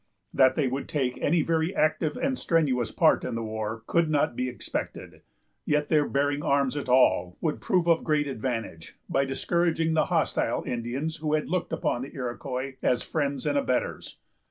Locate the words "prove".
7.61-7.85